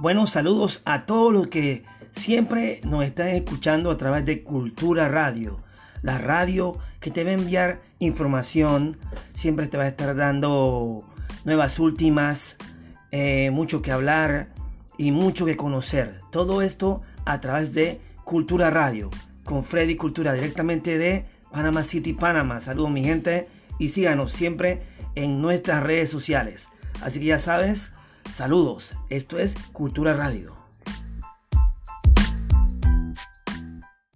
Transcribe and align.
Buenos 0.00 0.30
saludos 0.30 0.80
a 0.86 1.04
todos 1.04 1.30
los 1.30 1.48
que 1.48 1.84
siempre 2.10 2.80
nos 2.84 3.04
están 3.04 3.28
escuchando 3.28 3.90
a 3.90 3.98
través 3.98 4.24
de 4.24 4.42
Cultura 4.42 5.10
Radio. 5.10 5.58
La 6.00 6.16
radio 6.16 6.78
que 7.00 7.10
te 7.10 7.22
va 7.22 7.28
a 7.28 7.34
enviar 7.34 7.82
información, 7.98 8.96
siempre 9.34 9.66
te 9.66 9.76
va 9.76 9.84
a 9.84 9.88
estar 9.88 10.16
dando 10.16 11.04
nuevas 11.44 11.78
últimas, 11.78 12.56
eh, 13.10 13.50
mucho 13.50 13.82
que 13.82 13.92
hablar 13.92 14.48
y 14.96 15.12
mucho 15.12 15.44
que 15.44 15.58
conocer. 15.58 16.18
Todo 16.32 16.62
esto 16.62 17.02
a 17.26 17.42
través 17.42 17.74
de 17.74 18.00
Cultura 18.24 18.70
Radio, 18.70 19.10
con 19.44 19.64
Freddy 19.64 19.96
Cultura, 19.96 20.32
directamente 20.32 20.96
de 20.96 21.26
Panama 21.52 21.84
City, 21.84 22.14
Panamá. 22.14 22.62
Saludos 22.62 22.90
mi 22.90 23.04
gente 23.04 23.48
y 23.78 23.90
síganos 23.90 24.32
siempre 24.32 24.80
en 25.14 25.42
nuestras 25.42 25.82
redes 25.82 26.08
sociales. 26.08 26.68
Así 27.02 27.20
que 27.20 27.26
ya 27.26 27.38
sabes, 27.38 27.92
saludos. 28.32 28.94
Esto 29.08 29.38
es 29.38 29.54
Cultura 29.72 30.12
Radio. 30.14 30.69